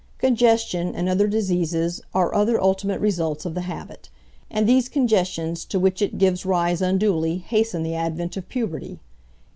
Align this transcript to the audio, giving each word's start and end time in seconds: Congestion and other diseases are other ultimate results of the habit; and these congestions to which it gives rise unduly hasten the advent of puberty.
Congestion 0.17 0.95
and 0.95 1.07
other 1.07 1.27
diseases 1.27 2.01
are 2.11 2.33
other 2.33 2.59
ultimate 2.59 2.99
results 2.99 3.45
of 3.45 3.53
the 3.53 3.61
habit; 3.61 4.09
and 4.49 4.67
these 4.67 4.89
congestions 4.89 5.63
to 5.63 5.77
which 5.79 6.01
it 6.01 6.17
gives 6.17 6.43
rise 6.43 6.81
unduly 6.81 7.37
hasten 7.37 7.83
the 7.83 7.93
advent 7.93 8.35
of 8.35 8.49
puberty. 8.49 8.97